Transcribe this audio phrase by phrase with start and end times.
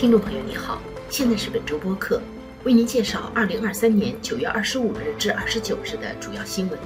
[0.00, 2.22] 听众朋友，你好，现在是本周播客，
[2.64, 6.80] 为您介绍二零二三年九月二十五日至二十九日的主要新闻。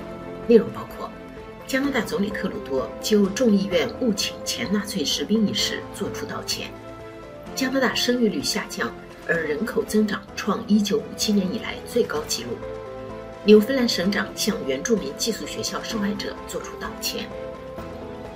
[0.48, 1.08] 内容，包括
[1.64, 6.66] 加拿大总理特鲁多就众议院误请前纳粹士兵一事作出道歉；
[7.54, 8.92] 加拿大生育率下降，
[9.28, 12.50] 而人口增长创一九五七年以来最高纪录；
[13.44, 17.26] 纽芬兰省长向原住民寄宿学校受害者作出道歉；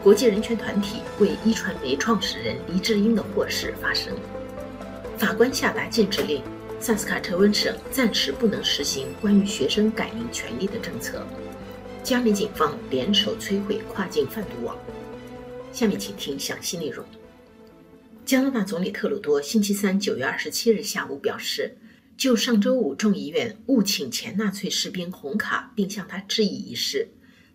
[0.05, 4.17] 国际人权团体为一传媒创始人黎智英的获释发声。
[5.19, 6.41] 法官下达禁止令，
[6.79, 11.27] 萨斯卡特温省暂时不能实行关于学生改名权利的政策。
[12.05, 14.79] 加里警方联手摧毁跨境贩毒网。
[15.73, 17.05] 下面请听详细内容。
[18.25, 21.77] 加拿大总理特鲁多星期三九月二十七日下午表示，
[22.17, 27.09] 就上周五众议院误请前纳粹士兵红卡并向他致意一事，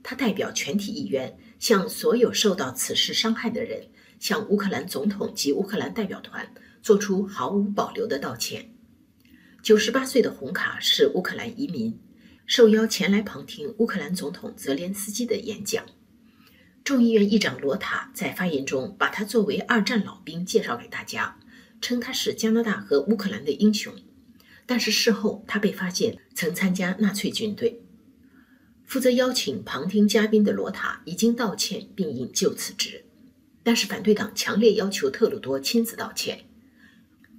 [0.03, 3.83] 他代表全体议员向所有受到此事伤害的人，
[4.19, 6.45] 向乌克兰总统及乌克兰代表团。
[6.83, 8.69] 做出毫无保留的道歉。
[9.63, 11.97] 九十八岁的红卡是乌克兰移民，
[12.45, 15.85] 受邀前来旁听乌克兰总统泽连斯基的演讲。
[16.83, 21.39] 众议院议长罗塔在发言中把他作为二战老兵介绍给大家，
[21.79, 23.93] 称他是加拿大和乌克兰的英雄。
[24.65, 27.81] 但是事后他被发现曾参加纳粹军队。
[28.83, 33.05] 负责邀请旁听嘉宾的罗塔已经道歉并引咎辞职，
[33.63, 36.43] 但是反对党强烈要求特鲁多亲自道歉。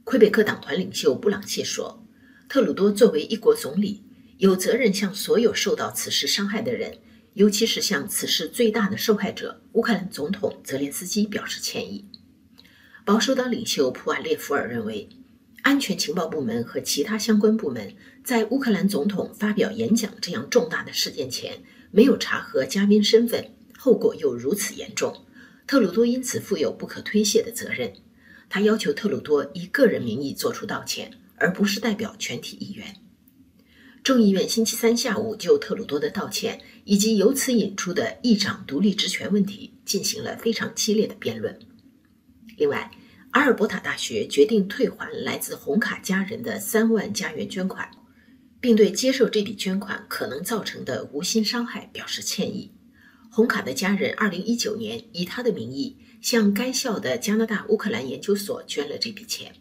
[0.05, 2.07] 魁北克党团领袖布朗谢说
[2.47, 4.05] ：“特鲁多作为一国总理，
[4.37, 6.99] 有责任向所有受到此事伤害的人，
[7.33, 12.05] 尤其是向此事最大的受害者乌克兰总统泽连斯基表示歉意。”
[13.07, 15.09] 保守党领袖普瓦列夫尔认为，
[15.63, 25.25] 安全情报部门和其他相关部门在乌克兰总统发表演讲这样重大的事件前没有查核嘉宾身份，后果又如此严重，
[25.67, 27.95] 特鲁多因此负有不可推卸的责任。
[28.49, 32.97] 他要求特鲁多以个人名义作出道歉，而不是代表全体议员。
[34.03, 41.59] 众议院星期三下午就特鲁多的道歉以及由此引出的议长独立职权问题进行了非常激烈的辩论。
[42.59, 42.91] 另外，
[43.31, 47.91] 阿尔伯塔大学决定退还来自红卡家人的三万加元捐款，
[48.61, 52.71] 并对接受这笔捐款可能造成的无心伤害表示歉意。
[53.31, 55.97] 红卡的家人二零一九年以他的名义。
[56.25, 59.55] 向该校的加拿大乌克兰研究所捐了这笔钱。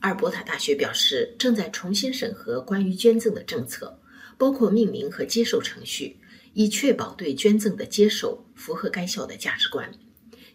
[0.00, 3.96] 阿尔伯塔大学表示，正在重新审核关于捐赠的政策，
[4.36, 6.18] 包括命名和接受程序，
[6.54, 9.88] 以确保对捐赠的接受符合该校的价值观。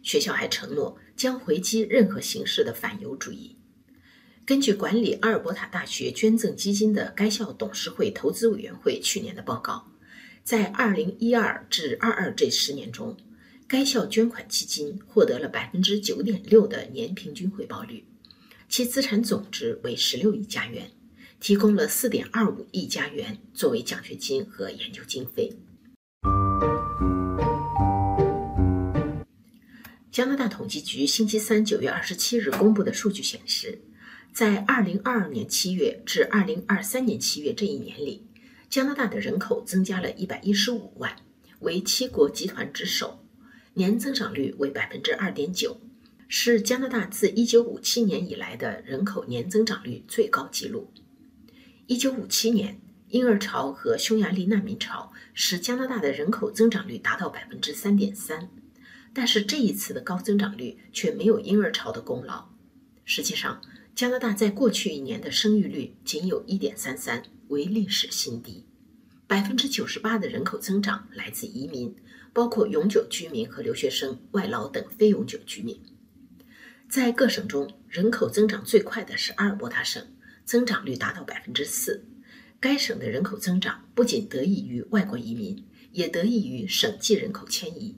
[0.03, 3.56] 学校还承诺将回击任何形式的反犹主义。
[4.46, 9.90] 根据管理阿尔伯塔大学捐赠基金的该校董事会投资委员会去年的报告，
[10.44, 13.16] 在2012至22这十年中。
[13.68, 18.06] 该校捐款基金获得了百分之九点六的年平均回报率，
[18.70, 20.92] 其资产总值为十六亿加元，
[21.40, 25.52] 提供了四点二五亿加元作为奖学金和研究经费。
[30.12, 33.82] 加拿大统计局星期三九月二十七日公布的数据显示，
[34.32, 38.28] 在二零二二年七月至二零二三年七月这一年里，
[38.70, 41.16] 加拿大的人口增加了一百一十五万，
[41.62, 43.25] 为七国集团之首。
[43.78, 45.81] 年增长率为百分之二点九，
[46.30, 50.90] 是加拿大自一九五七年以来的人口年增长率最高纪录。
[51.85, 58.50] 一九五七年婴儿潮和匈牙利难民潮使加拿大的人口增长率达到百分之三点三，
[59.14, 62.47] 但是这一次的高增长率却没有婴儿潮的功劳。
[63.03, 63.62] 实际上，
[63.94, 68.64] 加拿大在过去一年的生育率仅有一点三三，为历史新低。
[69.28, 71.96] 百分之九十八的人口增长来自移民。
[72.34, 75.80] 包括永久居民和留学生、外劳等非永久居民。
[76.90, 80.06] 在各省中，人口增长最快的是阿尔伯塔省，
[80.44, 82.03] 增长率达到百分之四。
[82.59, 87.96] 该省的人口增长不仅得益于外国移民，也得益于省际人口迁移。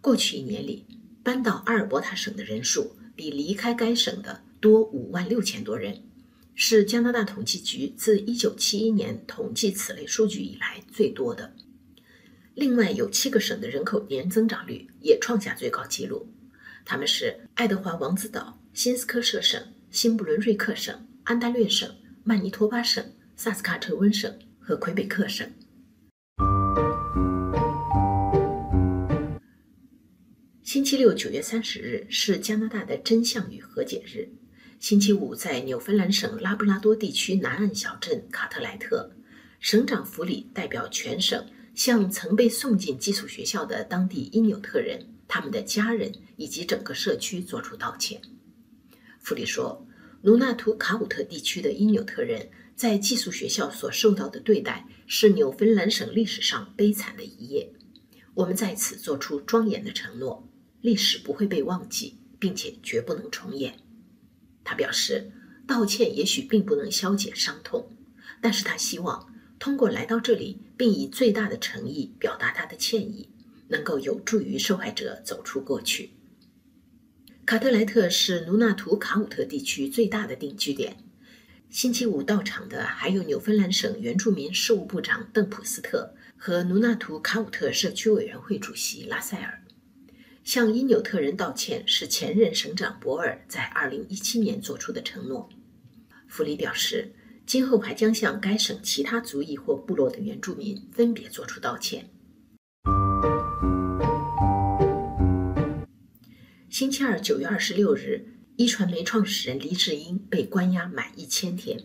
[0.00, 0.84] 过去一年里，
[1.22, 6.02] 搬到阿尔伯塔省的人数比离开该省的多五万六千多人，
[6.54, 11.54] 是加拿大统计局自1971年统计此类数据以来最多的。
[12.54, 16.28] 另外有七个省的人口年增长率也创下最高纪录，
[16.84, 21.88] 他们是爱德华王子岛、新斯科舍省、新布伦瑞克省、安大略省、
[22.24, 23.02] 曼尼托巴省、
[23.36, 25.50] 萨斯卡特温省和魁北克省。
[30.62, 34.28] 星期六九月三十日是加拿大的真相与和解日。
[34.80, 39.12] 星期五在纽芬兰省拉布拉多地区南岸小镇卡特莱特，
[39.60, 41.46] 省长弗里代表全省。
[41.74, 48.20] 向曾被送进寄宿学校的当地因纽特人、他们的家人以及整个社区作出道歉。
[49.20, 49.86] 弗里说
[50.22, 57.72] ：“努纳图卡武特地区的因纽特人在寄宿学校所受到的对待是纽芬兰省历史上悲惨的一页。
[58.34, 60.48] 我们在此做出庄严的承诺：
[60.80, 63.78] 历史不会被忘记，并且绝不能重演。
[64.70, 65.32] 他表示，
[65.66, 67.90] 道歉也许并不能消解伤痛，
[68.40, 73.28] 但是他希望通过来到这里，并以最大的诚意表达他的歉意，
[73.66, 76.12] 能够有助于受害者走出过去。
[77.44, 80.98] 卡特莱特是努纳图卡武特地区最大的定居点。
[81.68, 89.59] 星期五到场的还有纽芬兰省原住民事务部长邓普斯特和努纳图卡武特社区委员会主席拉塞尔。
[90.42, 95.48] 向因纽特人道歉是前任省长博尔在2017年做出的承诺。
[96.26, 97.12] 弗里表示，
[97.44, 102.08] 今后还将向该省其他族裔或部落的原住民分别作出道歉。
[106.68, 108.26] 星期二，九月二十六日，
[108.56, 111.84] 一传媒创始人黎智英被关押满一千天。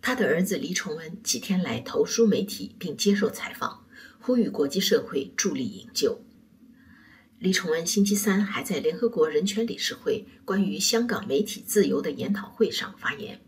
[0.00, 3.84] 他的儿子黎崇恩几天来投书媒体并接受采访，
[4.18, 6.18] 呼吁国际社会助力营救。
[7.38, 13.40] 黎崇恩星期三还在联合国人权理事会关于香港媒体自由的研讨会上发言。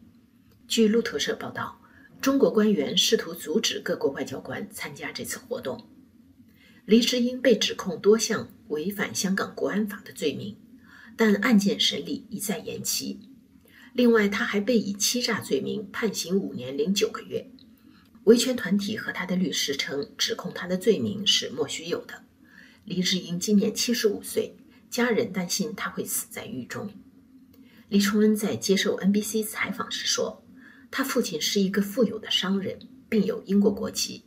[0.68, 1.80] 据路透社报道，
[2.20, 5.88] 中国官员试图阻止各国外交官参加这次活动。
[6.84, 10.56] 黎智英被指控多项违反香港国安法的罪名，
[11.16, 13.18] 但案件审理一再延期。
[13.92, 17.50] 另外，他还被以欺诈罪名判刑五年零九个月。
[18.24, 22.22] 维权团体和他的律师称，指控他的罪名是莫须有的。
[22.84, 24.56] 黎智英今年七十五岁，
[24.90, 26.90] 家人担心他会死在狱中。
[27.88, 30.44] 黎崇恩在接受 NBC 采访时说，
[30.90, 32.78] 他父亲是一个富有的商人，
[33.08, 34.24] 并有英国国籍。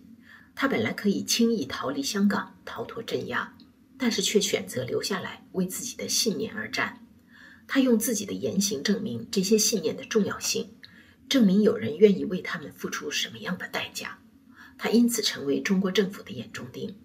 [0.55, 3.55] 他本来可以轻易逃离香港，逃脱镇压，
[3.97, 7.05] 但是却选择留下来，为自己的信念而战。
[7.67, 10.75] 他用自己的言行证明这些信念的重要性，
[11.27, 14.19] 证明有人愿意为他们付出什么样的代价。
[14.77, 16.95] 他因此成为中国政府的眼中钉。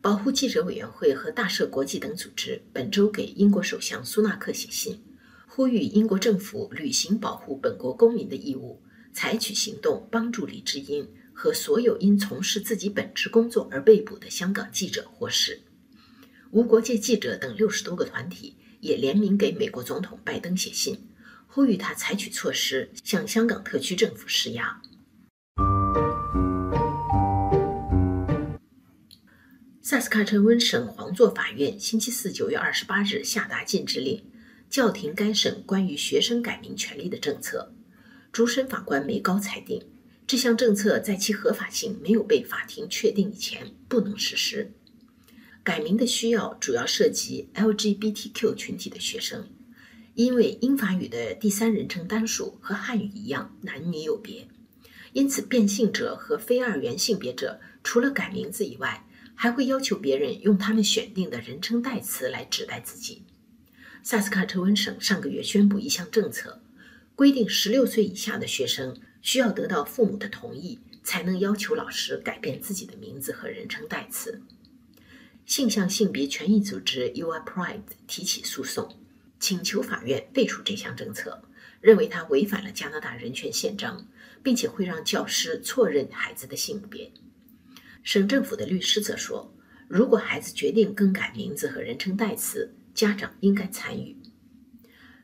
[0.00, 5.02] 保护记者委员会和大赦国际等组织本周给英国首相苏纳克写信，
[5.46, 8.82] 呼吁英国政府履行保护本国公民的义务，
[9.12, 11.08] 采取行动帮助李智英。
[11.38, 15.60] 和所有因从事自己本职工作而被捕的香港记者获释，
[16.50, 20.98] 无国界记者等六十多个团体也联名给美国总统拜登写信，
[21.46, 24.80] 呼吁他采取措施向香港特区政府施压。
[29.88, 34.20] 萨斯卡彻温省皇座法院星期四九月二十八日下达禁止令，
[34.68, 37.72] 叫停该省关于学生改名权利的政策。
[38.32, 39.80] 主审法官梅高裁定。
[40.26, 44.72] 这项政策在其合法性没有被法庭确定以前不能实施。
[45.62, 49.48] 改名的需要主要涉及 LGBTQ 群体的学生，
[50.14, 54.48] 因为英法语的第三人称单数和汉语一样男女有别，
[55.12, 59.05] 因此变性者和非二元性别者除了改名字以外，
[59.36, 63.22] 还会要求别人用他们选定的人称代词来指代自己。
[64.02, 66.60] 萨斯喀彻温省上个月宣布一项政策，
[67.14, 68.96] 规定十六岁以下的学生。
[69.22, 74.40] 需要得到父母的同意，才能要求老师改变自己的名字和人称代词。
[75.44, 78.96] 性向性别权益组织 u r Pride 提起诉讼，
[79.40, 81.42] 请求法院废除这项政策，
[81.80, 84.06] 认为它违反了加拿大人权宪章，
[84.44, 87.10] 并且会让教师错认孩子的性别。
[88.06, 89.52] 省政府的律师则说，
[89.88, 94.16] 如果孩子决定更改名字和人称代词，家长应该参与。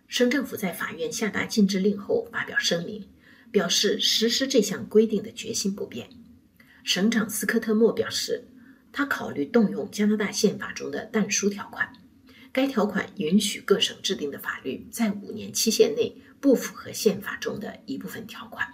[0.08, 3.08] 省政府在法院下达禁制令后发表声明。
[3.52, 6.08] 表示实施这项规定的决心不变。
[6.84, 8.48] 省长斯科特莫表示，
[8.90, 11.92] 他考虑动用加拿大宪法中的但书条款，
[12.50, 18.66] 该条款允许各省制定的法律在五年期限内不符合宪法中的一部分条款。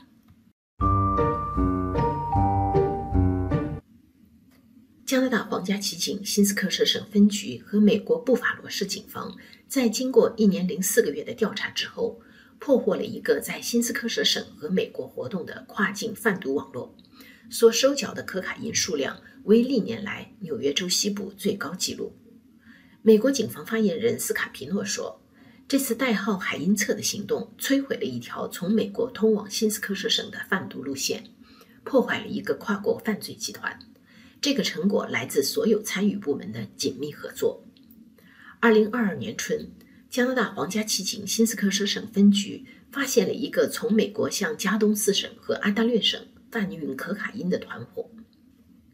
[5.08, 9.34] 加拿大皇家骑警新斯科舍省分局和美国布法罗市警方
[9.66, 12.20] 在经过一年零四个月的调查之后。
[12.58, 16.92] 破获了一个在新斯科舍省和美国活动的跨境贩毒网络，
[17.48, 22.12] 所收缴的可卡因数量为历年来纽约州西部最高纪录。
[23.00, 25.22] 美国警方发言人斯卡皮诺说
[25.68, 31.24] ：“这次代号‘海因策’的行动摧毁了一条从美国通往新斯科舍省的贩毒路线，
[31.84, 33.78] 破坏了一个跨国犯罪集团。
[34.40, 37.64] 这个成果来自所有参与部门的紧密合作。”
[38.60, 39.70] 二零二二年春。
[40.10, 46.18] 加拿大皇家骑警新斯科舍省分局发现了一个从美国向加东四省和安大略省
[46.50, 48.08] 贩运可卡因的团伙。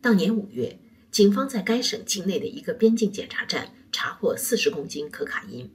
[0.01, 0.77] 当年五月，
[1.13, 5.71] 警方在该省境内的一个边境检查站查获四十公斤可卡因，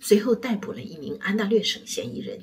[0.00, 2.40] 随后逮捕了一名安大略省嫌疑人。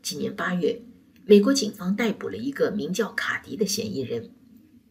[0.00, 0.80] 今年八月，
[1.24, 4.30] 美国警方逮捕了一个名叫卡迪的嫌疑人，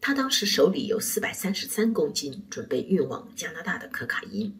[0.00, 4.54] 他当时手里有四百三十三公斤准备运往加拿大的可卡因。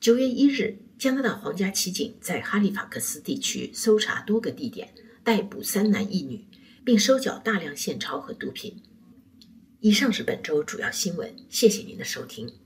[0.00, 6.44] 九月一日，加拿大皇家骑警在哈利法克斯地区搜查多个地点，逮捕三男一女，
[6.84, 8.82] 并收缴大量现钞和毒品。
[9.80, 12.50] 以上是本周主要新闻，谢谢您的收听。